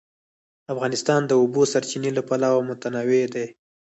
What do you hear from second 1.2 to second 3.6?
د د اوبو سرچینې له پلوه متنوع دی.